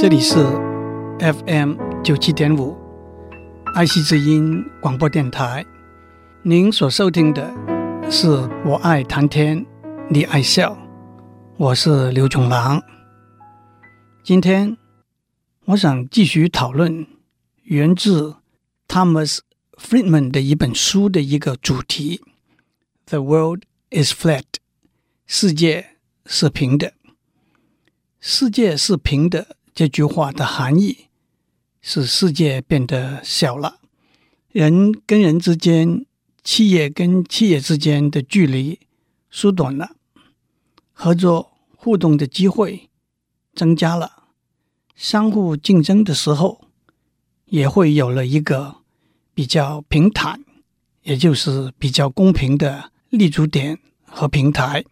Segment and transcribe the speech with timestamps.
[0.00, 0.34] 这里是
[1.18, 2.74] FM 九七点五
[3.74, 5.62] 爱惜之音广播电台。
[6.42, 7.52] 您所收听的
[8.10, 8.26] 是
[8.64, 9.66] 我爱谈天，
[10.08, 10.74] 你爱笑，
[11.58, 12.80] 我是刘炯郎。
[14.24, 14.74] 今天
[15.66, 17.06] 我想继续讨论
[17.64, 18.36] 源自
[18.88, 19.40] Thomas
[19.76, 22.22] Friedman 的一本书的一个主题
[23.04, 24.46] ：The world is flat，
[25.26, 26.94] 世界是平的。
[28.18, 29.56] 世界是平的。
[29.80, 31.06] 这句话的含义
[31.80, 33.80] 是世界变得小了，
[34.52, 36.04] 人跟人之间、
[36.44, 38.78] 企业跟企业之间的距离
[39.30, 39.92] 缩短了，
[40.92, 42.90] 合作互动的机会
[43.54, 44.24] 增加了，
[44.94, 46.68] 相互竞争的时候
[47.46, 48.82] 也会有了一个
[49.32, 50.44] 比较平坦，
[51.04, 54.84] 也就是比较公平的立足点和平台。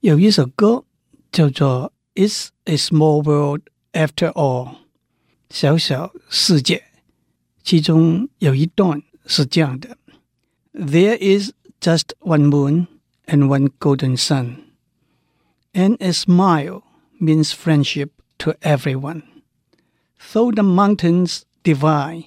[0.00, 0.84] 有一首歌
[1.32, 1.94] 叫做。
[2.16, 3.62] It's a small world
[3.93, 4.77] after all，
[5.49, 6.83] 小小世界。
[7.63, 9.97] 其中有一段是这样的：
[10.73, 12.87] There is just one moon
[13.25, 14.57] and one golden sun,
[15.73, 16.83] and a smile
[17.19, 19.23] means friendship to everyone.
[20.31, 22.25] Though the mountains divide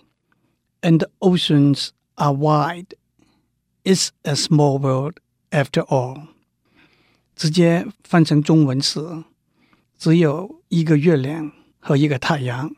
[0.81, 2.94] and the oceans are wide,
[3.84, 6.28] it's a small world after all。
[7.36, 9.00] 直接翻成中文是。
[10.04, 12.76] 只有一个月亮和一个太阳，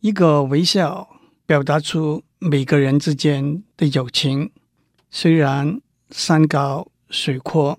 [0.00, 1.08] 一个微笑
[1.46, 4.52] 表达出每个人之间的友情。
[5.10, 7.78] 虽然山高水阔，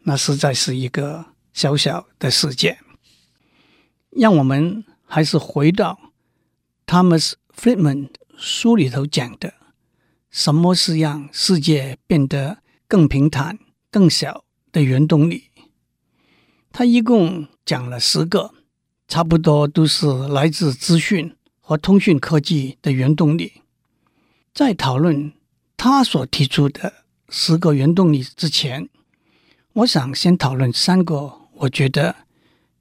[0.00, 2.76] 那实在是一个小小的世界。
[4.10, 5.96] 让我们还是回到
[6.84, 9.54] Thomas Friedman 书里头讲的：
[10.28, 13.60] 什么是让世界变得更平坦、
[13.92, 15.49] 更小的原动力？
[16.72, 18.52] 他一共讲了十个，
[19.08, 23.62] 差不多都是来自资讯和通讯科技的原动力。
[24.54, 25.32] 在讨论
[25.76, 26.92] 他所提出的
[27.28, 28.88] 十个原动力之前，
[29.74, 32.16] 我想先讨论三个我觉得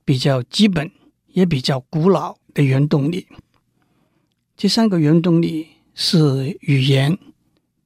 [0.03, 0.91] 比较基本
[1.27, 3.27] 也比较古老的原动力。
[4.57, 7.17] 这三个原动力是语言、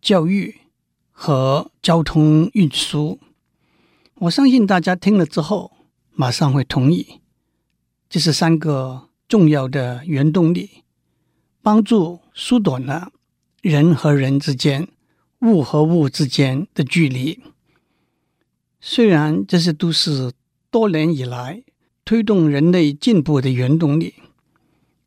[0.02, 0.62] 教育
[1.12, 3.20] 和交通运输。
[4.16, 5.73] 我相信大家听了之后，
[6.16, 7.20] 马上会同意，
[8.08, 10.84] 这是三个重要的原动力，
[11.62, 13.12] 帮助缩短了
[13.62, 14.88] 人和人之间、
[15.42, 17.42] 物和物之间的距离。
[18.80, 20.32] 虽然这些都是
[20.70, 21.64] 多年以来
[22.06, 24.14] 推动人类进步的原动力，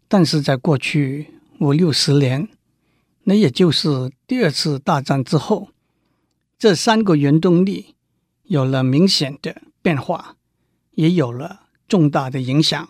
[0.09, 1.29] 但是在过去
[1.61, 2.49] 五六十年，
[3.25, 5.69] 那也就是第二次大战之后，
[6.59, 7.95] 这三个原动力
[8.45, 10.36] 有了明显的变化。
[10.97, 12.89] 也有了重大的影响。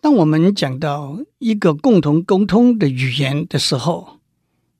[0.00, 4.20] 当我们讲到一个共同沟通的语言的时候，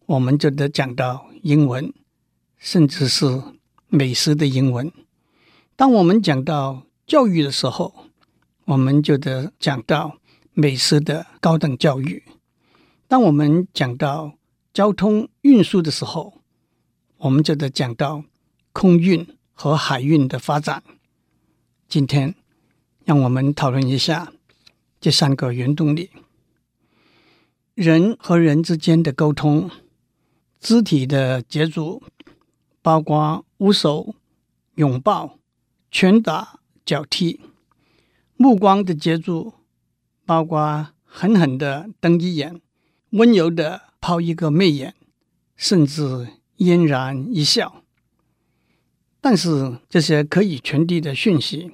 [0.07, 1.93] 我们就得讲到英文，
[2.59, 3.43] 甚至是
[3.89, 4.93] 美式的英文。
[5.77, 8.07] 当我们讲到教育的时候，
[8.67, 10.19] 我们就得讲到
[10.53, 12.23] 美式的高等教育。
[13.09, 14.35] 当我们讲到
[14.73, 16.35] 交通运输的时候，
[17.19, 18.25] 我们就得讲到
[18.73, 20.83] 空运和海运的发展。
[21.89, 22.34] 今天，
[23.05, 24.33] 让我们讨论一下
[25.00, 26.11] 这三个原动力：
[27.75, 29.71] 人和人之间的沟通，
[30.59, 32.03] 肢体的接触，
[32.83, 34.15] 包括握手、
[34.75, 35.39] 拥抱、
[35.91, 37.39] 拳打脚踢；
[38.37, 39.55] 目光的接触，
[40.27, 42.61] 包括狠狠的瞪一眼，
[43.11, 44.94] 温柔的抛一个媚眼，
[45.55, 47.84] 甚至嫣然一笑。
[49.27, 51.71] 但是，这些可以传递的讯息，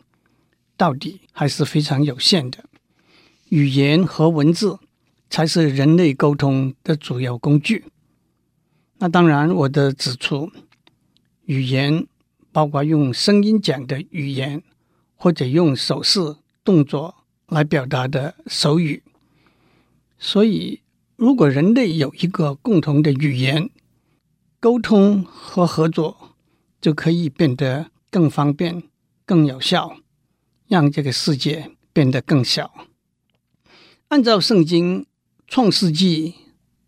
[0.76, 2.64] 到底还是非常有限的。
[3.48, 4.78] 语言和文字
[5.28, 7.86] 才是人类沟通的主要工具。
[8.98, 10.52] 那当然，我的指出，
[11.46, 12.06] 语言
[12.52, 14.62] 包括用声音讲的语言，
[15.16, 17.16] 或者用手势动作
[17.48, 19.02] 来表达的手语。
[20.20, 20.82] 所以，
[21.16, 23.68] 如果人类有一个共同的语言，
[24.60, 26.29] 沟通和合作
[26.80, 28.82] 就可以变得更方便、
[29.24, 29.96] 更有效。
[30.68, 32.86] 让这个世界变得更小。
[34.06, 35.04] 按照圣经
[35.48, 36.34] 创世纪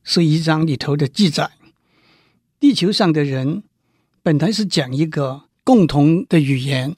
[0.05, 1.51] 十一章里头的记载，
[2.61, 3.65] 地球上的人
[4.23, 6.95] 本来是讲一个共同的语言。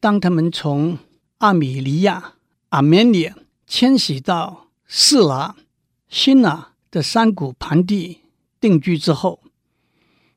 [0.00, 0.96] 当他们从
[1.38, 2.36] 阿米利亚
[2.70, 3.34] （Armenia）
[3.66, 5.56] 迁徙到示拿
[6.10, 8.20] （Shinar） 的山谷盆地
[8.58, 9.42] 定居之后，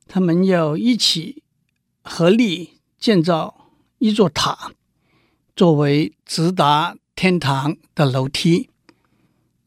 [0.06, 1.41] 他们要一起
[2.02, 3.68] 合力建造
[3.98, 4.72] 一座塔。
[5.54, 8.70] 作为直达天堂的楼梯。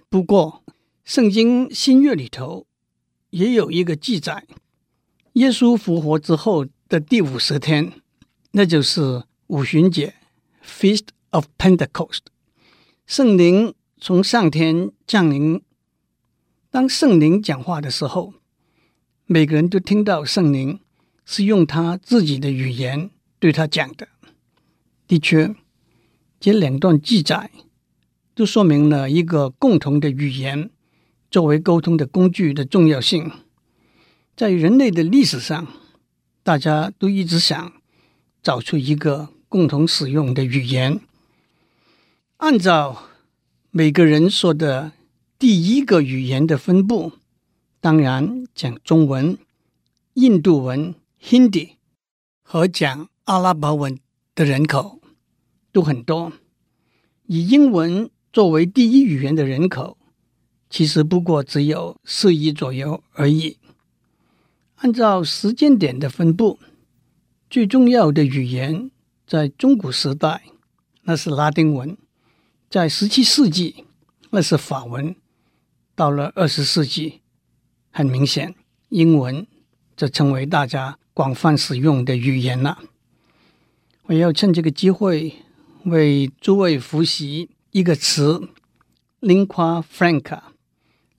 [0.09, 0.63] 不过，
[1.03, 2.69] 圣经新约里头
[3.31, 4.47] 也有一个记载：
[5.33, 7.93] 耶稣复活之后的第五十天，
[8.53, 10.15] 那就是五旬节
[10.65, 11.09] （Feast）。
[11.31, 12.21] of Pentecost，
[13.05, 15.61] 圣灵从上天降临。
[16.71, 18.33] 当圣灵讲话的时候，
[19.27, 20.81] 每个人都听到圣灵
[21.27, 24.09] 是用他自己的语言对他讲的。
[25.06, 25.55] 的确，
[26.41, 27.50] 这两段记载
[28.35, 30.71] 都说明了一个共同的语言
[31.31, 33.31] 作为沟通的工具的重要性。
[34.35, 35.67] 在人类的历史上，
[36.46, 37.72] 大家都一直想
[38.40, 41.00] 找出一个共同使用的语言。
[42.37, 43.08] 按照
[43.72, 44.93] 每个人说的
[45.40, 47.14] 第一个语言的分布，
[47.81, 49.37] 当然讲中文、
[50.14, 51.70] 印度文 （Hindi）
[52.43, 53.98] 和讲阿拉伯文
[54.37, 55.00] 的人口
[55.72, 56.32] 都很多。
[57.26, 59.98] 以英文作为第一语言的人口，
[60.70, 63.58] 其实不过只有四亿左右而已。
[64.76, 66.58] 按照时间点的分布，
[67.49, 68.90] 最重要的语言
[69.26, 70.43] 在中古时代，
[71.02, 71.96] 那是拉丁文。
[72.69, 73.84] 在十七世纪，
[74.31, 75.14] 那是法文；
[75.94, 77.23] 到了二十世纪，
[77.90, 78.55] 很明显，
[78.90, 79.46] 英文
[79.96, 82.79] 则成为大家广泛使用的语言了。
[84.06, 85.37] 我要趁这个机会
[85.84, 88.49] 为诸位复习一个词
[89.20, 90.43] ：lingua franca。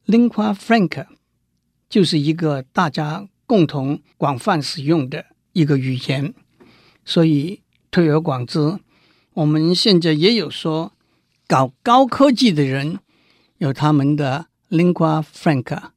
[0.05, 1.07] lingua franca
[1.89, 6.35] 就是一个大家共同广泛使用的一个语言。
[7.03, 8.77] 所以，推而广之，
[9.33, 10.93] 我们现在也有说。
[11.49, 12.99] 搞高科技的人
[13.59, 15.91] 有他们的 lingua franca，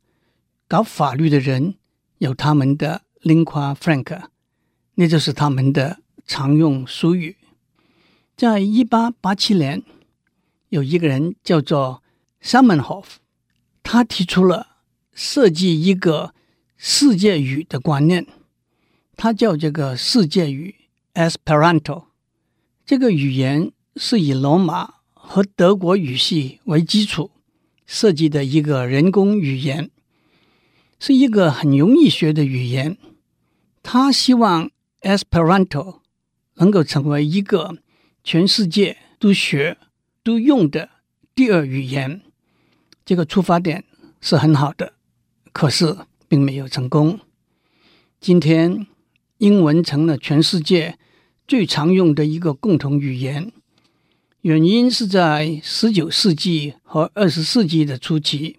[0.68, 1.74] 搞法律的人
[2.18, 4.26] 有他们的 lingua franca，
[4.94, 7.36] 那就是他们的常用俗语。
[8.36, 9.82] 在一八八七年，
[10.68, 12.00] 有一个人叫做
[12.44, 13.06] Zamenhof，
[13.82, 14.76] 他提出了
[15.12, 16.32] 设计一个
[16.82, 18.26] 世界语的观念，
[19.14, 20.76] 他叫这个世界语
[21.12, 22.04] Esperanto。
[22.86, 24.94] 这个语言是以罗马。
[25.12, 27.30] 和德国语系为基础
[27.86, 29.90] 设计的一个人工语言，
[30.98, 32.96] 是一个很容易学的语言。
[33.82, 34.70] 他希望
[35.02, 36.00] Esperanto
[36.54, 37.76] 能够成为一个
[38.24, 39.76] 全世界都学、
[40.24, 40.88] 都用的
[41.34, 42.22] 第二语言。
[43.04, 43.84] 这个出发点
[44.20, 44.94] 是很好的，
[45.52, 45.96] 可是
[46.30, 47.18] 并没有成功。
[48.20, 48.86] 今天，
[49.38, 50.96] 英文成了全世界
[51.48, 53.50] 最常用的一个共同语言。
[54.42, 58.58] 原因是在十九世纪和二十世纪的初期，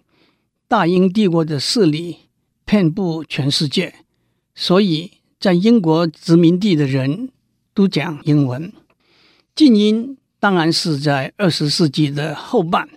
[0.68, 2.18] 大英帝国的势力
[2.66, 3.94] 遍布全世界，
[4.54, 7.30] 所以在英国殖民地的人
[7.72, 8.70] 都讲英文。
[9.54, 12.90] 近因当然是在二十世纪的后半，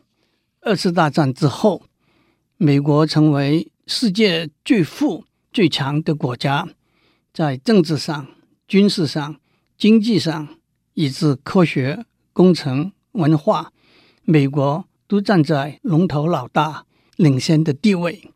[0.60, 1.84] 二次大战之后，
[2.58, 6.68] 美国成为世界最富最强的国家，
[7.34, 8.27] 在政治上、
[8.68, 9.39] 军事上、
[9.77, 10.48] 经济上，
[10.94, 12.06] 以至科学。
[12.34, 13.72] 工程、文化，
[14.24, 18.30] 美国都站在龙头老大、领先的地位，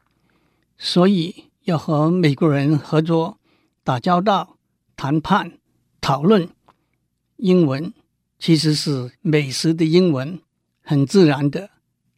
[0.78, 3.38] 所以要和美国人合作、
[3.84, 4.56] 打交道、
[4.96, 5.58] 谈判、
[6.00, 6.48] 讨论，
[7.36, 7.92] 英文
[8.40, 10.40] 其实是美式的英文，
[10.82, 11.70] 很自然的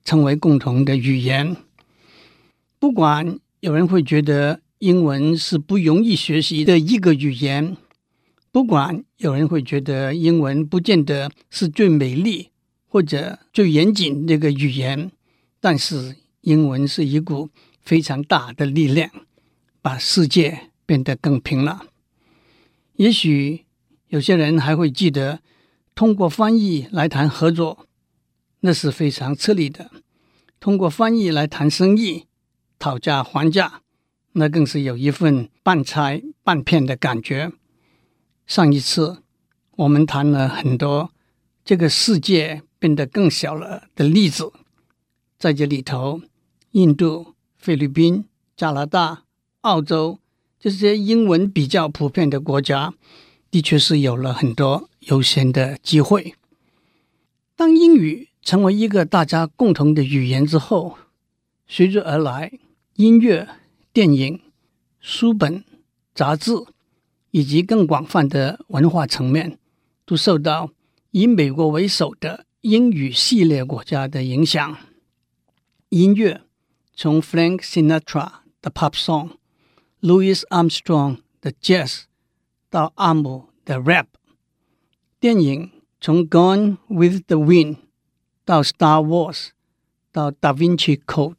[0.06, 1.58] 成为共同的语言。
[2.82, 7.78] 不管有人会觉得英文是不容易学习的一个语言。
[8.52, 12.50] 不管有人会觉得英文不见得是最美丽
[12.88, 15.12] 或者最严谨的一个语言，
[15.60, 17.52] 但是英文是一股
[17.84, 19.12] 非常大的力量，
[19.84, 21.84] 把世界变得更平了。
[22.96, 23.66] 也许
[24.08, 25.42] 有些人还会记得，
[25.94, 27.86] 通过翻译来谈合作，
[28.62, 29.86] 那是非常吃力的；
[30.60, 32.26] 通过翻译来谈生意，
[32.82, 33.84] 讨价还价，
[34.32, 37.52] 那更是有一份半拆半骗的感觉。
[38.48, 39.22] 上一次
[39.78, 41.12] 我们谈了很多
[41.64, 44.52] 这个世界变得更小了的例子，
[45.38, 46.22] 在这里头，
[46.72, 48.26] 印度、菲律宾、
[48.58, 49.26] 加拿大、
[49.62, 50.18] 澳洲
[50.60, 52.96] 这些英文比较普遍的国家，
[53.52, 56.34] 的确是有了很多优先的机会。
[57.56, 60.98] 当英语成为一个大家共同的语言之后，
[61.68, 62.52] 随之而来，
[63.02, 63.50] 音乐、
[63.92, 64.40] 电影、
[65.00, 65.64] 书本、
[66.14, 66.54] 杂志。
[67.32, 69.58] 以及更广泛的文化层面，
[70.06, 70.72] 都受到
[71.12, 74.78] 以美国为首的英语系列国家的影响。
[75.88, 76.42] 音乐
[76.94, 78.30] 从 Frank Sinatra
[78.62, 79.38] 的 Pop Song、
[80.02, 82.02] Louis Armstrong 的 Jazz
[82.70, 84.08] 到阿姆的 Rap；
[85.22, 87.78] 电影从 Gone with the Wind
[88.44, 89.52] 到 Star Wars
[90.12, 91.38] 到 Da Vinci Code；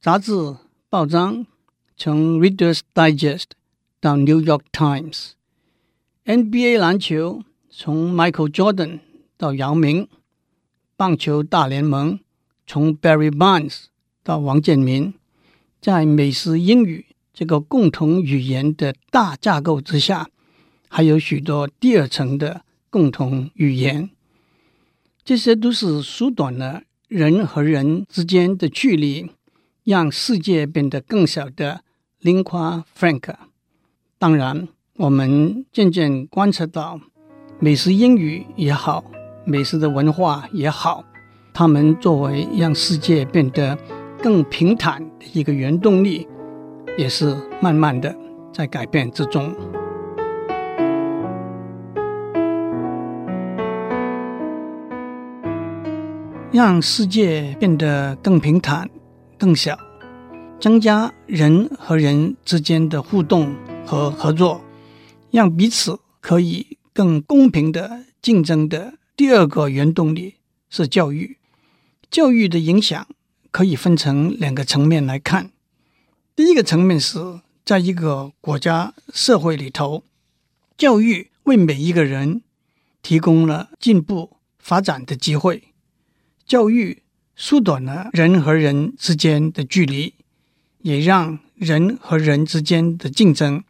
[0.00, 0.56] 杂志
[0.88, 1.44] 报章
[1.96, 3.46] 从 Reader's Digest。
[4.00, 5.30] 到《New York Times》
[6.24, 9.00] ，NBA 篮球从 Michael Jordan
[9.36, 10.06] 到姚明，
[10.96, 12.20] 棒球大联盟
[12.64, 13.86] 从 Barry Bonds
[14.22, 15.14] 到王建民，
[15.80, 20.28] 在美式英语这个共同语言的大架构之下，
[20.88, 24.08] 还有许多第二层的共同语言，
[25.24, 29.28] 这些都是缩短了人和人之间的距离，
[29.88, 31.80] 让世界变得更小的
[32.20, 33.36] lingua franca。
[34.18, 37.00] 当然，我们渐渐观察到，
[37.58, 39.02] 美式英语也好，
[39.46, 41.04] 美式的文化也好，
[41.54, 43.78] 它们作为让世界变得
[44.22, 46.28] 更平坦的一个原动力，
[46.98, 48.14] 也是慢慢的
[48.52, 49.56] 在改变之中。
[56.52, 58.90] 让世界变得更平坦、
[59.38, 59.78] 更小，
[60.60, 63.54] 增加人和人之间的互动。
[63.88, 64.62] 和合作，
[65.30, 70.34] 让彼此可以更公平的竞争的第二个原动力
[70.68, 71.38] 是教育。
[72.10, 73.08] 教育的影响
[73.50, 75.52] 可以分成两个层面来看。
[76.36, 80.04] 第一个层面是在一个国家社会里头，
[80.76, 82.42] 教育为每一个人
[83.00, 85.72] 提供了进步发展的机会，
[86.46, 87.02] 教育
[87.40, 90.12] 缩短了人和人之间的距离，
[90.80, 93.64] 也让人和人之间的竞争。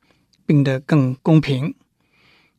[0.47, 1.75] 变得更公平，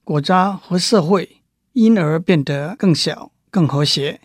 [0.04, 1.42] 国家和社会
[1.74, 4.22] 因而变得更小、更和谐，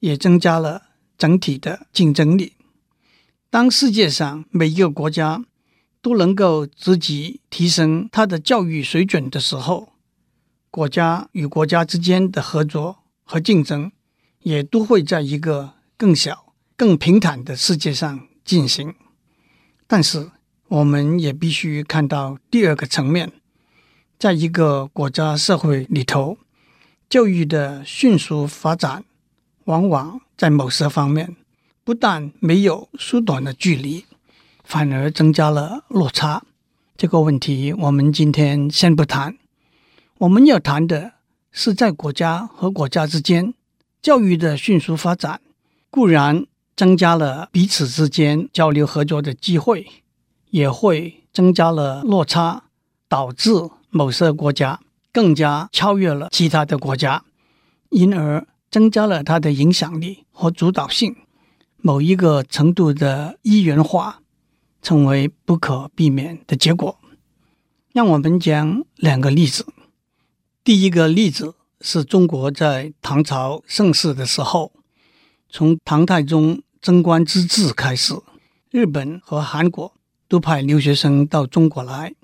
[0.00, 0.82] 也增加了
[1.16, 2.52] 整体的竞争力。
[3.48, 5.46] 当世界上每一个国家
[6.02, 9.94] 都能够自己提升它的教育水准的时候，
[10.70, 13.90] 国家与国家之间的合作和竞争
[14.42, 18.94] 也都会在一个更小、更平坦的世界上进行。
[19.86, 20.30] 但是，
[20.68, 23.30] 我们也必须看到第二个层面，
[24.18, 26.38] 在一个国家社会里头，
[27.10, 29.04] 教育的迅速发展，
[29.64, 31.36] 往往在某些方面
[31.84, 34.06] 不但没有缩短了距离，
[34.64, 36.42] 反而增加了落差。
[36.96, 39.36] 这个问题我们今天先不谈，
[40.16, 41.12] 我们要谈的
[41.52, 43.52] 是在国家和国家之间，
[44.00, 45.42] 教育的迅速发展
[45.90, 49.86] 固然增加了彼此之间交流合作的机会。
[50.50, 52.64] 也会增加了落差，
[53.08, 53.52] 导致
[53.88, 54.80] 某些国家
[55.12, 57.22] 更加超越了其他的国家，
[57.90, 61.14] 因而增加了它的影响力和主导性。
[61.76, 64.22] 某一个程度的一元化
[64.82, 66.98] 成为不可避免的结果。
[67.92, 69.64] 让我们讲两个例子。
[70.64, 74.72] 第一个例子是中国在唐朝盛世的时候，
[75.50, 78.14] 从唐太宗贞观之治开始，
[78.70, 79.92] 日本和韩国。
[80.28, 82.14] 都派留学生到中国来，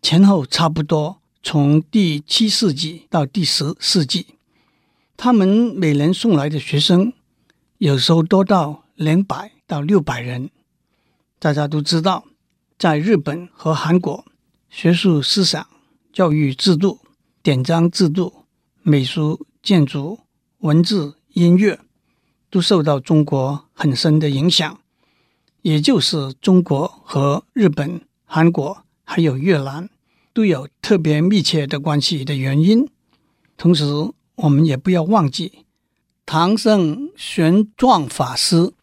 [0.00, 4.36] 前后差不多从第七世纪到第十世纪，
[5.16, 7.12] 他们每年送来的学生
[7.78, 10.50] 有时候多到两百到六百人。
[11.40, 12.22] 大家都知道，
[12.78, 14.24] 在日本和韩国，
[14.70, 15.66] 学术思想、
[16.12, 17.00] 教育制度、
[17.42, 18.44] 典章制度、
[18.82, 20.20] 美术、建筑、
[20.58, 21.80] 文字、音乐，
[22.52, 24.78] 都受到中国很深的影响。
[25.62, 29.88] 也就是中国和日本、韩国还有越南
[30.34, 32.86] 都有特别密切的关系的原因。
[33.56, 33.84] 同时，
[34.34, 35.64] 我们也不要忘记，
[36.26, 38.74] 唐僧玄奘法师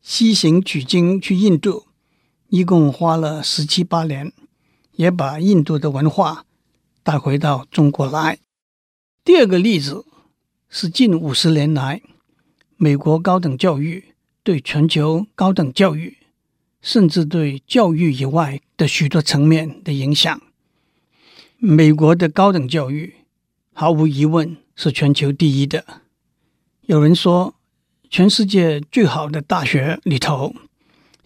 [0.00, 1.86] 西行取经去印度，
[2.48, 4.32] 一共花了十七八年，
[4.92, 6.46] 也把印度的文化
[7.02, 8.38] 带回到中国来。
[9.22, 10.06] 第二个例子
[10.70, 12.00] 是近五十年来，
[12.80, 16.16] 美国高等教育对全球高等教育，
[16.80, 20.40] 甚至对教育以外的许多层面的影响。
[21.56, 23.14] 美国的高等教育
[23.72, 25.84] 毫无疑问是全球第一的。
[26.82, 27.56] 有人说，
[28.08, 30.54] 全世界最好的大学里头，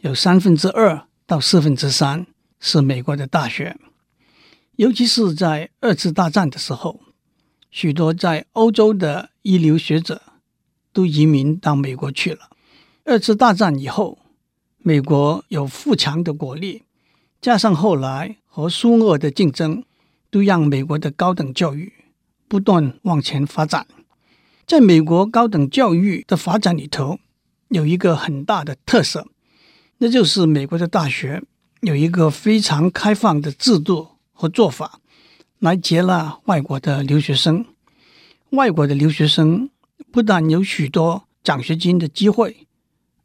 [0.01, 2.27] 有三分之二到四分之三
[2.61, 3.77] 是美国的大学。
[4.77, 7.01] 尤其是在二次大战的时候，
[7.71, 10.23] 许多在欧洲的一流学者
[10.93, 12.51] 都移民到美国去了。
[13.05, 14.19] 二次大战以后，
[14.79, 16.83] 美国有富强的国力，
[17.41, 19.85] 加上后来和苏俄的竞争，
[20.31, 21.93] 都让美国的高等教育
[22.47, 23.87] 不断往前发展。
[24.67, 27.19] 在美国高等教育的发展里头，
[27.69, 29.27] 有一个很大的特色，
[29.99, 31.43] 那就是美国的大学
[31.81, 35.01] 有一个非常开放的制度和做法，
[35.59, 37.67] 来接纳外国的留学生。
[38.51, 39.71] 外国的留学生
[40.11, 42.67] 不但有许多奖学金的机会，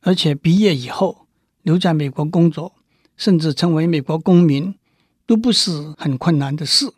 [0.02, 1.28] 而且毕业以后
[1.64, 2.74] 留在美国工作，
[3.16, 4.76] 甚至成为美国公民，
[5.26, 6.94] 都不是很困难的事。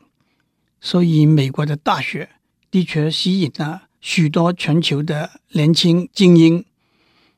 [0.81, 2.29] 所以，美国的大学
[2.71, 3.83] 的确吸引了。
[4.01, 6.63] 许多全球的年轻精英，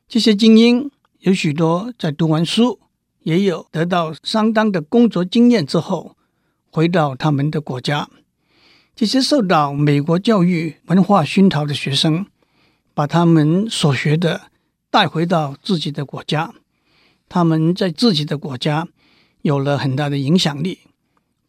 [0.08, 2.78] 这些精英有许多在读完书，
[3.24, 6.16] 也有得到相当的工作经验之后，
[6.70, 8.08] 回到他们的国家。
[8.94, 12.26] 这些受到美国教育文化熏陶的学生，
[12.94, 14.50] 把他们所学的
[14.90, 16.52] 带回到自己的国家，
[17.28, 18.88] 他们在自己的国家
[19.42, 20.80] 有了很大的影响力，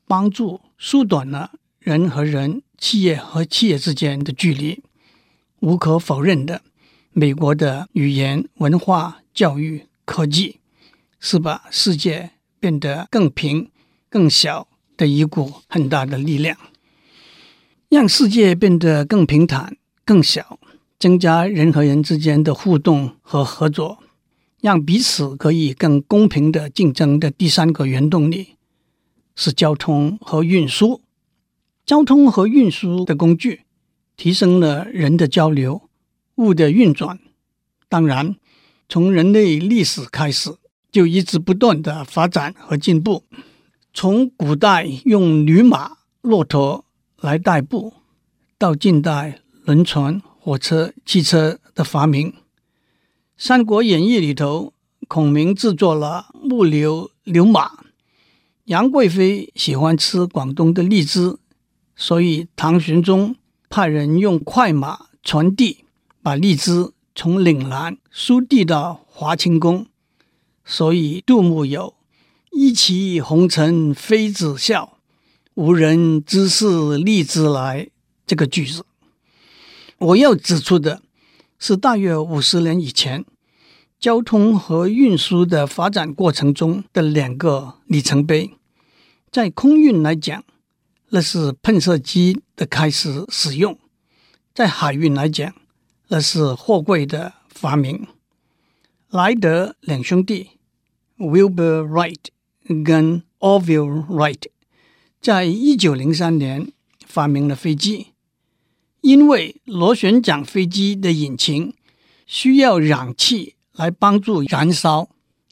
[0.07, 4.81] 帮助缩短了人和人、企业和企业之间的距离。
[5.59, 6.61] 无可否认的，
[7.11, 10.59] 美国的语言、文化、教育、科技，
[11.19, 13.69] 是把世界变得更平、
[14.09, 16.57] 更小的一股很大的力量。
[17.89, 20.59] 让世界变得更平坦、更小，
[21.03, 23.99] 增加人和人之间的互动和合作，
[24.61, 28.55] 让彼此可以更公平的竞争的第三个原动力
[29.35, 31.01] 是交通和运输。
[31.85, 33.63] 交通和运输的工具。
[34.15, 35.89] 提升了人的交流、
[36.35, 37.19] 物的运转。
[37.89, 38.35] 当然，
[38.87, 40.55] 从人类历史开始，
[40.91, 43.23] 就一直不断的发展和进步。
[43.91, 46.85] 从古代用驴马、骆驼
[47.19, 47.91] 来代步，
[48.59, 52.31] 到近代轮船、火车、汽车的发明，
[53.37, 54.73] 《三国演义》里头，
[55.07, 57.85] 孔明制作了木牛流马。
[58.65, 61.37] 杨贵妃喜欢吃广东的荔枝，
[61.95, 63.37] 所以唐玄宗。
[63.69, 65.85] 派人用快马传递，
[66.21, 69.87] 把荔枝从岭南输递到华清宫。
[70.65, 71.95] 所以杜牧有
[72.51, 74.97] “一骑红尘妃子笑，
[75.53, 77.89] 无人知是荔枝来”
[78.27, 78.85] 这个句子。
[80.03, 81.01] 我要指出的
[81.57, 83.23] 是，大约五十年以前，
[83.97, 88.51] 交通和运输的发展过程中的两个里程碑。
[89.31, 90.43] 在空运来讲，
[91.09, 93.79] 那是喷射机的开始使用，
[94.53, 95.55] 在海运来讲，
[96.09, 98.05] 那是货柜的发明。
[99.09, 100.49] 莱德两兄弟
[101.17, 104.41] Wilbur Wright 跟 Orville Wright
[105.21, 106.73] 在一九零三年
[107.05, 108.07] 发明了飞机，
[109.03, 111.73] 因为螺旋桨飞机的引擎
[112.25, 115.09] 需要氧气来帮助燃烧，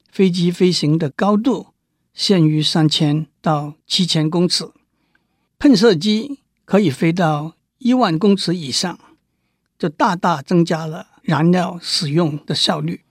[0.09, 1.67] 飞机飞行的高度
[2.13, 4.71] 限于三千到七千公尺。
[5.59, 8.97] 喷射机可以飞到一万公尺以上，
[9.77, 13.01] 就大大增加了燃料使用的效率。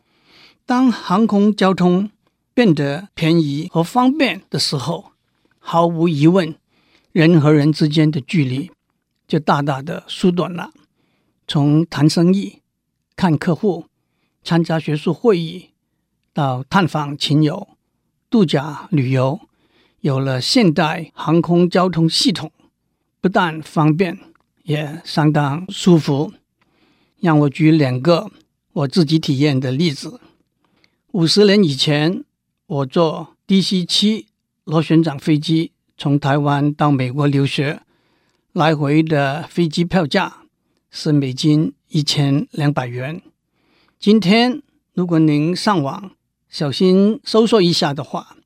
[0.64, 2.10] 当航空交通
[2.54, 5.12] 变得便宜和方便的时候，
[5.58, 6.54] 毫无疑问，
[7.12, 8.70] 人和人之间的距离
[9.30, 10.72] 就大大的缩短了。
[11.46, 12.62] 从谈生意、
[13.14, 13.86] 看客户、
[14.42, 15.70] 参加学术会议，
[16.32, 17.68] 到探访亲友、
[18.28, 19.38] 度假旅游。
[20.00, 22.50] 有了现代航空交通系统，
[23.20, 24.18] 不但方便，
[24.64, 26.32] 也相当舒服。
[27.20, 28.32] 让我举两个
[28.72, 30.20] 我自己体验的例子。
[31.12, 32.24] 五十年以前，
[32.66, 34.24] 我坐 DC-7
[34.64, 37.82] 螺旋桨飞机从台湾到美国留学，
[38.52, 40.38] 来回的飞机票价
[40.90, 43.22] 是美金一千两百元。
[43.96, 44.60] 今天，
[44.92, 46.10] 如果您上网
[46.48, 48.36] 小心搜索一下的话，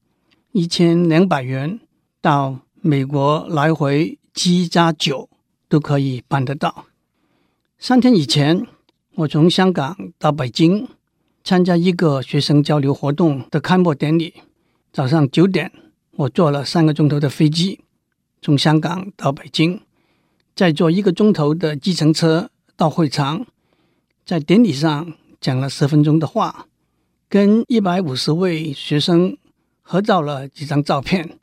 [0.53, 1.81] 一千两百元
[2.21, 5.31] 到美国来回七加九
[5.71, 6.85] 都可以办得到。
[7.79, 8.67] 三天以前，
[9.15, 10.87] 我从香港到北京
[11.43, 14.35] 参加一个学生交流活动的开幕典礼。
[14.93, 15.73] 早上九点，
[16.11, 17.81] 我坐了三个钟头的飞机，
[18.43, 19.81] 从香港到北京，
[20.55, 23.45] 再坐一个钟头的计程车到会场，
[24.25, 26.69] 在典礼上讲了十分钟的话，
[27.29, 29.37] 跟一百五十位学生
[29.83, 31.39] 合照了几张照片。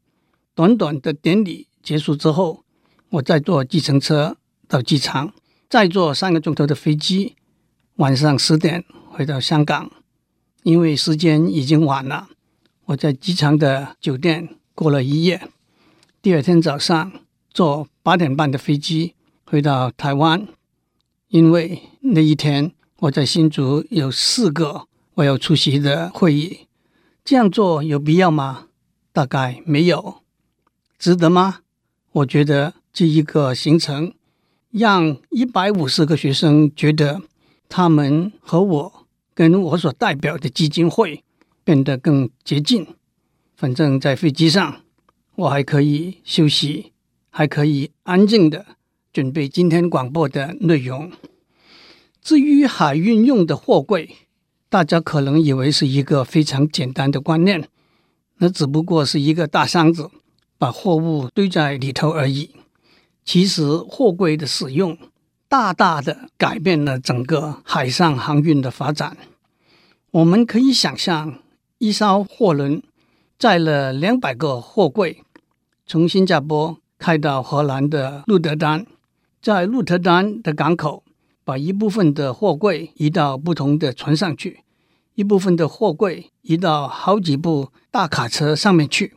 [0.56, 2.64] 短短的典礼结束之后，
[3.10, 4.38] 我再坐计程车
[4.70, 5.34] 到机场，
[5.70, 7.36] 再坐三个钟头的飞机。
[7.96, 9.92] 晚上十点回到香港，
[10.64, 12.30] 因为时间已经晚了，
[12.86, 15.50] 我在机场的酒店过了一夜。
[16.22, 17.12] 第二天早上
[17.54, 20.48] 坐八点半的飞机回到台湾，
[21.28, 26.68] 因为那一天我在新竹有四个我要出席的会议。
[27.24, 28.68] 这样做有必要吗？
[29.14, 30.24] 大概没有。
[30.98, 31.60] 值得吗？
[32.12, 34.14] 我觉得这一个行程
[34.70, 37.22] 让一百五十个学生觉得。
[37.74, 41.24] 他们和我跟我所代表的基金会
[41.64, 42.86] 变得更接近。
[43.56, 44.82] 反正，在飞机上，
[45.36, 46.92] 我还可以休息，
[47.32, 48.66] 还可以安静的
[49.12, 51.12] 准备今天广播的内容。
[52.22, 54.16] 至于海运用的货柜，
[54.70, 57.68] 大家可能以为是一个非常简单的观念，
[58.38, 60.12] 那只不过是一个大箱子，
[60.60, 62.52] 把货物堆在里头而已。
[63.26, 64.98] 其实，货柜的使用。
[65.48, 69.18] 大大的改变了整个海上航运的发展。
[70.12, 71.40] 我们可以想象，
[71.78, 72.82] 一艘货轮
[73.38, 75.22] 载了两百个货柜，
[75.86, 78.86] 从新加坡开到荷兰的鹿特丹，
[79.42, 81.04] 在鹿特丹的港口，
[81.44, 84.60] 把一部分的货柜移到不同的船上去，
[85.16, 89.16] 一部分的货柜移到好几部大卡车上面去，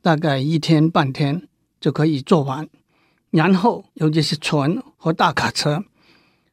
[0.00, 1.46] 大概一天半天
[1.78, 2.66] 就可以做完。
[3.30, 5.84] 然后由这些船和大卡车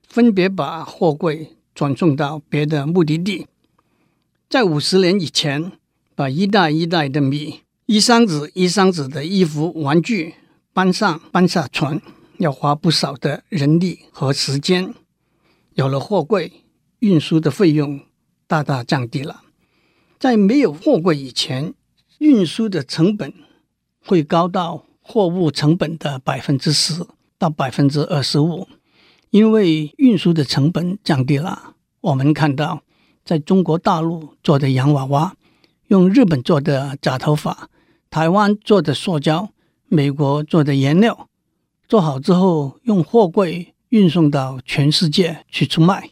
[0.06, 3.48] 分别把货柜转送到别的目的地。
[4.50, 5.72] 在五十年以前，
[6.14, 10.36] 把一袋一袋的米、一箱子一箱子的衣服、玩具
[10.74, 12.02] 搬上搬下船，
[12.40, 14.94] 要花不少的人力和时间。
[15.76, 16.52] 有了货柜，
[17.00, 18.02] 运输的费用
[18.48, 19.44] 大大降低了。
[20.20, 21.74] 在没有货柜以前，
[22.18, 23.34] 运输的成本
[24.04, 24.86] 会高到。
[25.06, 27.06] 货物成本的百分之十
[27.38, 28.70] 到百分之二十五，
[29.32, 31.76] 因为运输的成本降低了。
[32.00, 32.84] 我们看到，
[33.26, 35.36] 在中国大陆做的洋娃娃，
[35.88, 37.70] 用日本做的假头发，
[38.10, 39.50] 台湾做的塑胶，
[39.94, 41.30] 美国做的颜料，
[41.88, 46.10] 做好之后用货柜运送到全世界去出卖。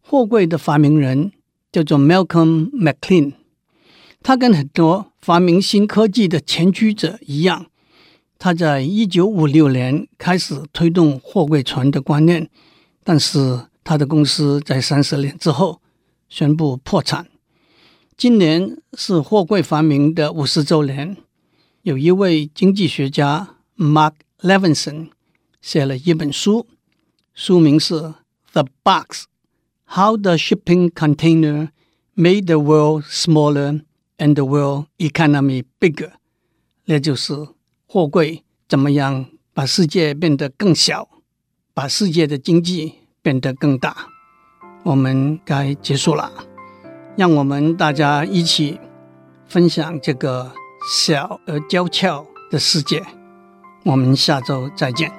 [0.00, 1.32] 货柜的发明人
[1.70, 3.34] 叫做 Malcolm McLean，
[4.22, 7.66] 他跟很多发明新科技的前驱者一样。
[8.38, 12.48] 他在一九五六年开始推动货柜船的观念，
[13.04, 15.82] 但是他的公司在三十年之后
[16.30, 17.26] 宣布破产。
[18.16, 21.16] 今年是货柜发明的五十周年，
[21.88, 25.08] 有一位经济学家 Mark Levinson
[25.62, 26.66] 写了一本书，
[27.32, 27.94] 书名是
[28.52, 29.24] 《The Box:
[29.86, 31.70] How the Shipping Container
[32.14, 33.80] Made the World Smaller
[34.18, 36.10] and the World Economy Bigger》，
[36.84, 37.48] 那就是。
[37.90, 39.24] 货柜怎么样
[39.54, 41.08] 把世界变得更小，
[41.72, 44.08] 把世界的经济变得更大？
[44.82, 46.30] 我们该结束了，
[47.16, 48.78] 让我们大家一起
[49.46, 50.52] 分享这个
[50.90, 53.04] 小而娇俏的世界。
[53.84, 55.12] 我们下周再见。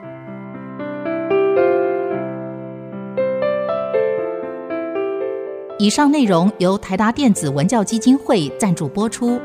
[5.78, 9.40] 以上内容由台达电子文教基金会赞助播出。